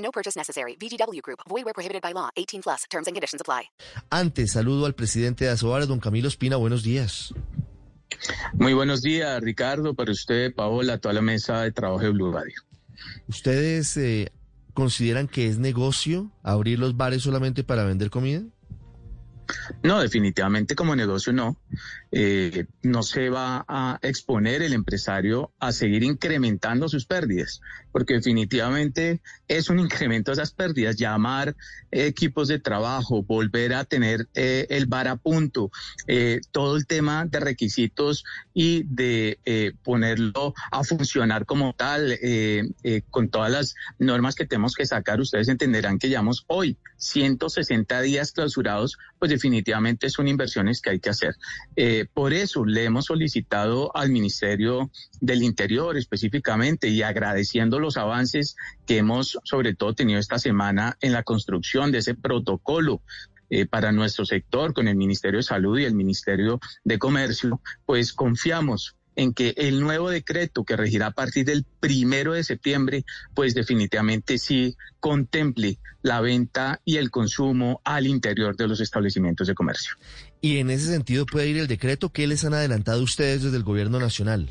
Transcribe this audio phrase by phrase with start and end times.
[0.00, 0.76] No purchase necessary.
[0.76, 1.40] VGW Group.
[1.48, 2.30] Void where prohibited by law.
[2.36, 2.84] 18 plus.
[2.90, 3.70] Terms and conditions apply.
[4.10, 6.56] Antes, saludo al presidente de Asobar, don Camilo Espina.
[6.56, 7.32] Buenos días.
[8.54, 12.60] Muy buenos días, Ricardo, para usted, Paola, toda la mesa de trabajo de Blue Radio.
[13.28, 14.32] ¿Ustedes eh,
[14.74, 18.42] consideran que es negocio abrir los bares solamente para vender comida?
[19.82, 21.56] No, definitivamente como negocio no.
[22.12, 27.60] Eh, no se va a exponer el empresario a seguir incrementando sus pérdidas,
[27.92, 30.96] porque definitivamente es un incremento de esas pérdidas.
[30.96, 31.54] Llamar
[31.90, 35.70] equipos de trabajo, volver a tener eh, el bar a punto,
[36.06, 38.24] eh, todo el tema de requisitos
[38.54, 39.38] y de
[39.82, 42.18] ponerlo a funcionar como tal,
[43.10, 45.20] con todas las normas que tenemos que sacar.
[45.20, 51.10] Ustedes entenderán que llevamos hoy 160 días clausurados, pues definitivamente son inversiones que hay que
[51.10, 51.34] hacer.
[51.76, 58.56] Eh, por eso le hemos solicitado al Ministerio del Interior específicamente y agradeciendo los avances
[58.86, 63.02] que hemos sobre todo tenido esta semana en la construcción de ese protocolo
[63.48, 68.12] eh, para nuestro sector con el Ministerio de Salud y el Ministerio de Comercio, pues
[68.12, 73.54] confiamos en que el nuevo decreto que regirá a partir del primero de septiembre, pues
[73.54, 79.96] definitivamente sí contemple la venta y el consumo al interior de los establecimientos de comercio.
[80.40, 83.62] Y en ese sentido puede ir el decreto que les han adelantado ustedes desde el
[83.62, 84.50] gobierno nacional.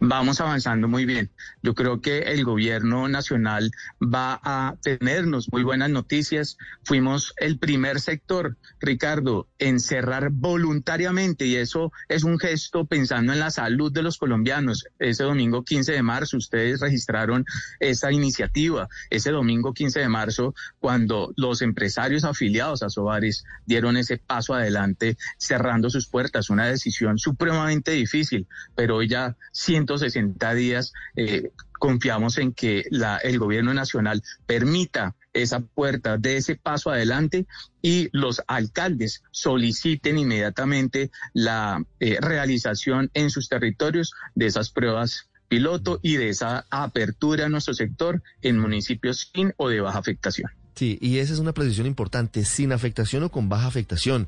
[0.00, 1.30] Vamos avanzando muy bien.
[1.62, 3.70] Yo creo que el gobierno nacional
[4.02, 6.56] va a tenernos muy buenas noticias.
[6.84, 13.38] Fuimos el primer sector, Ricardo, en cerrar voluntariamente y eso es un gesto pensando en
[13.38, 14.86] la salud de los colombianos.
[14.98, 17.44] Ese domingo 15 de marzo ustedes registraron
[17.80, 18.88] esa iniciativa.
[19.10, 25.16] Ese domingo 15 de marzo, cuando los empresarios afiliados a Sobares dieron ese paso adelante
[25.38, 29.36] cerrando sus puertas, una decisión supremamente difícil, pero hoy ya
[29.72, 36.56] 160 días, eh, confiamos en que la, el gobierno nacional permita esa puerta de ese
[36.56, 37.46] paso adelante
[37.80, 46.00] y los alcaldes soliciten inmediatamente la eh, realización en sus territorios de esas pruebas piloto
[46.02, 50.50] y de esa apertura a nuestro sector en municipios sin o de baja afectación.
[50.82, 54.26] Sí, y esa es una precisión importante, sin afectación o con baja afectación.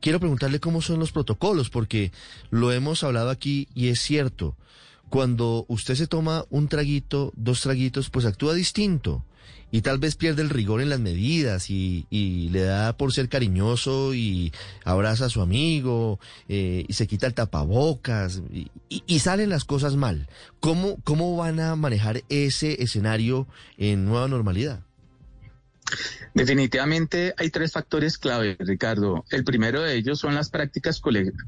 [0.00, 2.12] Quiero preguntarle cómo son los protocolos, porque
[2.48, 4.56] lo hemos hablado aquí y es cierto.
[5.10, 9.22] Cuando usted se toma un traguito, dos traguitos, pues actúa distinto
[9.70, 14.14] y tal vez pierde el rigor en las medidas y, le da por ser cariñoso
[14.14, 14.50] y
[14.86, 19.96] abraza a su amigo eh, y se quita el tapabocas y, y, salen las cosas
[19.96, 20.26] mal.
[20.58, 24.80] ¿Cómo, ¿Cómo van a manejar ese escenario en nueva normalidad?
[26.34, 29.24] Definitivamente hay tres factores clave, Ricardo.
[29.30, 31.00] El primero de ellos son las prácticas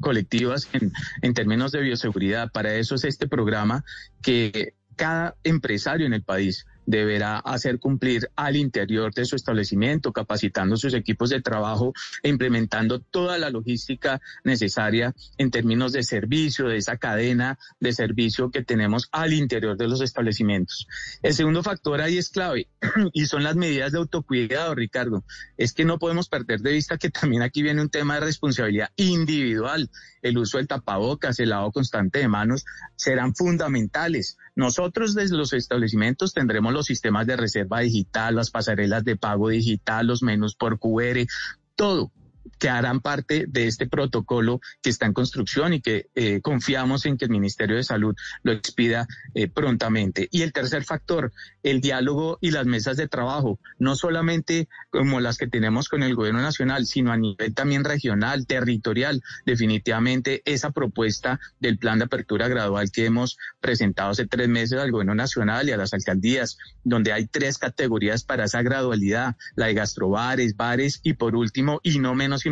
[0.00, 2.50] colectivas en, en términos de bioseguridad.
[2.50, 3.84] Para eso es este programa
[4.20, 10.76] que cada empresario en el país deberá hacer cumplir al interior de su establecimiento, capacitando
[10.76, 16.76] sus equipos de trabajo e implementando toda la logística necesaria en términos de servicio, de
[16.76, 20.86] esa cadena de servicio que tenemos al interior de los establecimientos.
[21.22, 22.68] El segundo factor ahí es clave
[23.12, 25.24] y son las medidas de autocuidado, Ricardo.
[25.56, 28.90] Es que no podemos perder de vista que también aquí viene un tema de responsabilidad
[28.96, 29.90] individual.
[30.22, 32.64] El uso del tapabocas, el lavado constante de manos
[32.96, 34.38] serán fundamentales.
[34.54, 40.06] Nosotros desde los establecimientos tendremos los sistemas de reserva digital, las pasarelas de pago digital,
[40.06, 41.26] los menús por QR,
[41.74, 42.12] todo
[42.62, 47.18] que harán parte de este protocolo que está en construcción y que eh, confiamos en
[47.18, 48.14] que el Ministerio de Salud
[48.44, 50.28] lo expida eh, prontamente.
[50.30, 51.32] Y el tercer factor,
[51.64, 56.14] el diálogo y las mesas de trabajo, no solamente como las que tenemos con el
[56.14, 59.24] Gobierno Nacional, sino a nivel también regional, territorial.
[59.44, 64.92] Definitivamente esa propuesta del plan de apertura gradual que hemos presentado hace tres meses al
[64.92, 69.74] Gobierno Nacional y a las alcaldías, donde hay tres categorías para esa gradualidad, la de
[69.74, 72.46] gastrobares, bares y por último, y no menos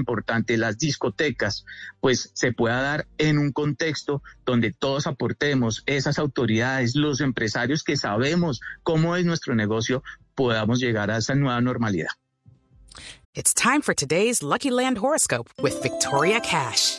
[0.57, 1.65] las discotecas,
[2.01, 7.97] pues se pueda dar en un contexto donde todos aportemos, esas autoridades, los empresarios que
[7.97, 10.03] sabemos cómo es nuestro negocio,
[10.35, 12.11] podamos llegar a esa nueva normalidad.
[13.35, 16.99] It's time for today's Lucky Land horoscope with Victoria Cash.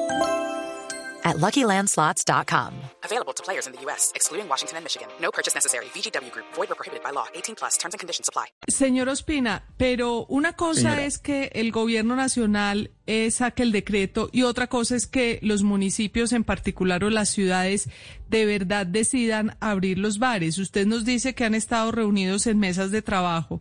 [1.23, 2.73] at LuckyLandSlots.com.
[3.03, 5.07] Available to players in the U.S., excluding Washington and Michigan.
[5.21, 5.85] No purchase necessary.
[5.93, 6.45] VGW Group.
[6.55, 7.27] Void or prohibited by law.
[7.35, 7.77] 18 plus.
[7.77, 8.47] Terms and conditions apply.
[8.67, 11.05] Señor Ospina, pero una cosa Señora.
[11.05, 15.63] es que el gobierno nacional eh, saque el decreto y otra cosa es que los
[15.63, 17.89] municipios en particular o las ciudades
[18.29, 20.57] de verdad decidan abrir los bares.
[20.57, 23.59] Usted nos dice que han estado reunidos en mesas de trabajo.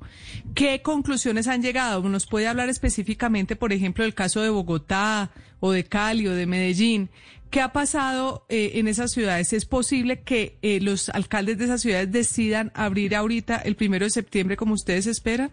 [0.54, 2.02] ¿Qué conclusiones han llegado?
[2.02, 6.46] ¿Nos puede hablar específicamente, por ejemplo, del caso de Bogotá o de Cali o de
[6.46, 7.10] Medellín?
[7.50, 9.52] ¿Qué ha pasado eh, en esas ciudades?
[9.52, 14.10] ¿Es posible que eh, los alcaldes de esas ciudades decidan abrir ahorita el primero de
[14.10, 15.50] septiembre como ustedes esperan?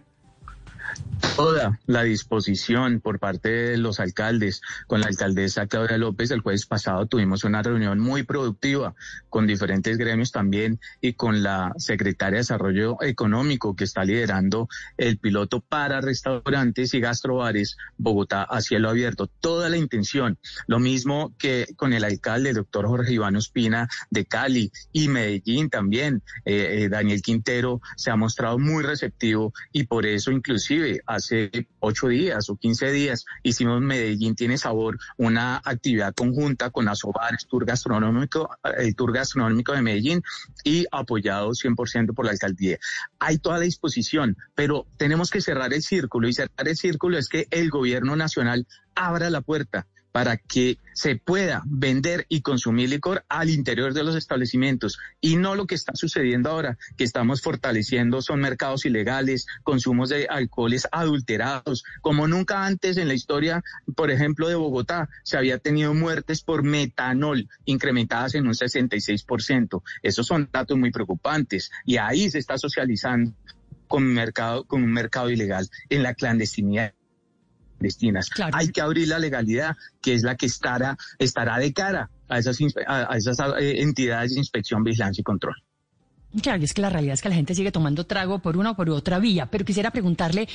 [1.36, 4.60] Toda la disposición por parte de los alcaldes.
[4.86, 8.94] Con la alcaldesa Claudia López, el jueves pasado tuvimos una reunión muy productiva
[9.28, 15.18] con diferentes gremios también y con la secretaria de Desarrollo Económico que está liderando el
[15.18, 19.26] piloto para restaurantes y gastrobares Bogotá a cielo abierto.
[19.26, 20.38] Toda la intención.
[20.66, 25.70] Lo mismo que con el alcalde, el doctor Jorge Iván Ospina de Cali y Medellín
[25.70, 26.22] también.
[26.44, 32.08] Eh, eh, Daniel Quintero se ha mostrado muy receptivo y por eso inclusive hace ocho
[32.08, 38.50] días o quince días hicimos Medellín Tiene Sabor, una actividad conjunta con Asobares, Tour Gastronómico,
[38.76, 40.22] el Tour Gastronómico de Medellín
[40.64, 42.78] y apoyado 100% por la alcaldía.
[43.18, 47.28] Hay toda la disposición, pero tenemos que cerrar el círculo y cerrar el círculo es
[47.28, 53.24] que el gobierno nacional abra la puerta para que se pueda vender y consumir licor
[53.28, 54.98] al interior de los establecimientos.
[55.20, 60.26] Y no lo que está sucediendo ahora, que estamos fortaleciendo son mercados ilegales, consumos de
[60.28, 63.62] alcoholes adulterados, como nunca antes en la historia,
[63.94, 69.82] por ejemplo, de Bogotá, se había tenido muertes por metanol incrementadas en un 66%.
[70.02, 71.70] Esos son datos muy preocupantes.
[71.84, 73.32] Y ahí se está socializando
[73.86, 76.92] con mercado, con un mercado ilegal en la clandestinidad
[78.30, 78.56] Claro.
[78.56, 82.58] Hay que abrir la legalidad, que es la que estará, estará de cara a esas,
[82.86, 85.56] a esas eh, entidades de inspección, vigilancia y control.
[86.42, 88.72] Claro, y es que la realidad es que la gente sigue tomando trago por una
[88.72, 90.46] o por otra vía, pero quisiera preguntarle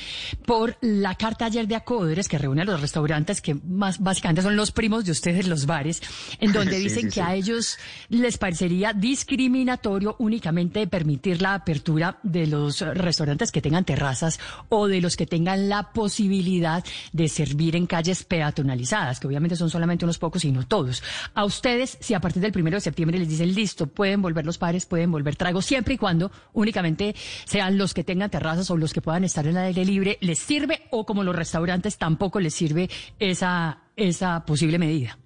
[0.46, 4.54] por la carta ayer de Acodres que reúne a los restaurantes que más básicamente son
[4.54, 6.00] los primos de ustedes, los bares,
[6.38, 7.20] en donde Sí, dicen sí, que sí.
[7.20, 7.76] a ellos
[8.08, 14.38] les parecería discriminatorio únicamente permitir la apertura de los restaurantes que tengan terrazas
[14.68, 19.70] o de los que tengan la posibilidad de servir en calles peatonalizadas, que obviamente son
[19.70, 21.02] solamente unos pocos y no todos.
[21.34, 24.58] A ustedes, si a partir del primero de septiembre les dicen listo, pueden volver los
[24.58, 27.14] bares, pueden volver tragos, siempre y cuando únicamente
[27.44, 30.38] sean los que tengan terrazas o los que puedan estar en el aire libre, ¿les
[30.38, 32.88] sirve o como los restaurantes tampoco les sirve
[33.18, 35.18] esa, esa posible medida?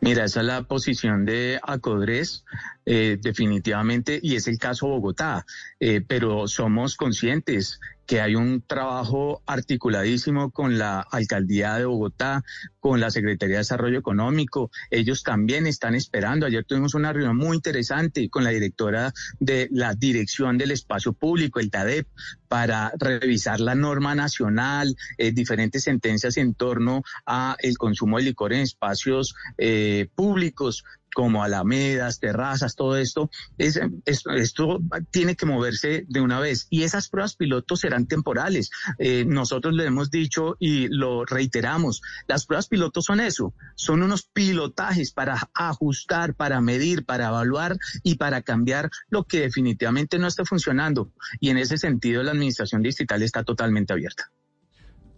[0.00, 2.44] Mira, esa es la posición de Acodres,
[2.84, 5.46] eh, definitivamente, y es el caso Bogotá,
[5.78, 7.80] eh, pero somos conscientes
[8.12, 12.44] que hay un trabajo articuladísimo con la alcaldía de Bogotá,
[12.78, 14.70] con la Secretaría de Desarrollo Económico.
[14.90, 16.44] Ellos también están esperando.
[16.44, 21.58] Ayer tuvimos una reunión muy interesante con la directora de la Dirección del Espacio Público,
[21.58, 22.06] el TADEP,
[22.48, 28.52] para revisar la norma nacional, eh, diferentes sentencias en torno a el consumo de licor
[28.52, 34.80] en espacios eh, públicos como alamedas, terrazas, todo esto, es, es- esto
[35.10, 36.66] tiene que moverse de una vez.
[36.70, 38.70] Y esas pruebas pilotos serán temporales.
[38.98, 44.22] Eh, nosotros le hemos dicho y lo reiteramos, las pruebas pilotos son eso, son unos
[44.24, 50.44] pilotajes para ajustar, para medir, para evaluar y para cambiar lo que definitivamente no está
[50.44, 51.12] funcionando.
[51.40, 54.30] Y en ese sentido la administración distrital está totalmente abierta.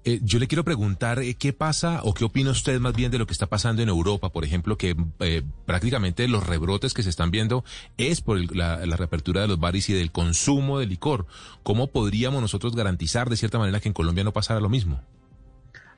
[0.06, 3.18] Eh, yo le quiero preguntar eh, qué pasa o qué opina usted más bien de
[3.18, 7.08] lo que está pasando en Europa, por ejemplo, que eh, prácticamente los rebrotes que se
[7.08, 7.64] están viendo
[7.96, 11.26] es por el- la, la reapertura de los bares y del consumo de licor.
[11.62, 15.00] ¿Cómo podríamos nosotros garantizar de cierta manera que en Colombia no pasara lo mismo?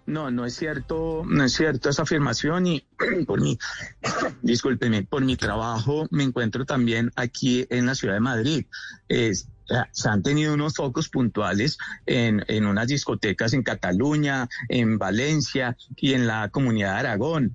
[0.06, 2.86] No, no es cierto, no es cierto esa afirmación y
[3.26, 3.58] por mi,
[4.42, 8.66] discúlpeme, por mi trabajo me encuentro también aquí en la ciudad de Madrid.
[9.08, 9.48] Es-
[9.90, 16.12] se han tenido unos focos puntuales en, en unas discotecas en Cataluña, en Valencia y
[16.14, 17.52] en la comunidad de Aragón.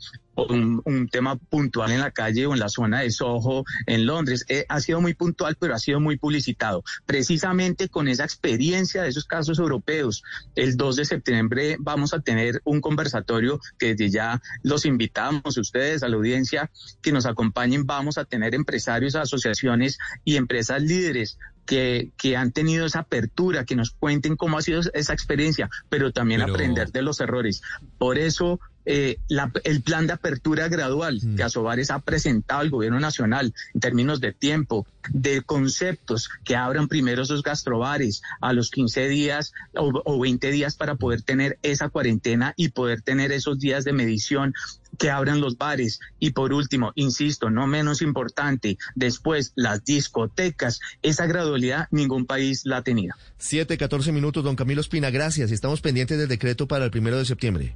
[0.48, 4.46] Un, un tema puntual en la calle o en la zona de Soho, en Londres.
[4.48, 6.84] Eh, ha sido muy puntual, pero ha sido muy publicitado.
[7.06, 10.24] Precisamente con esa experiencia de esos casos europeos,
[10.56, 16.04] el 2 de septiembre vamos a tener un conversatorio que desde ya los invitamos ustedes
[16.04, 16.72] a la audiencia
[17.02, 17.86] que nos acompañen.
[17.86, 23.76] Vamos a tener empresarios, asociaciones y empresas líderes que, que, han tenido esa apertura, que
[23.76, 27.62] nos cuenten cómo ha sido esa experiencia, pero también Pero- aprender de los errores.
[27.98, 31.36] Por eso, eh, la- el plan de apertura gradual Mm.
[31.36, 36.88] que Asobares ha presentado al gobierno nacional en términos de tiempo, de conceptos, que abran
[36.88, 41.90] primero esos gastrobares a los 15 días o, o 20 días para poder tener esa
[41.90, 44.54] cuarentena y poder tener esos días de medición
[44.98, 46.00] que abran los bares.
[46.20, 50.80] Y por último, insisto, no menos importante, después las discotecas.
[51.02, 53.16] Esa gradualidad ningún país la ha tenido.
[53.38, 55.50] 7, 14 minutos, don Camilo Espina, gracias.
[55.52, 57.76] y Estamos pendientes del decreto para el primero de septiembre.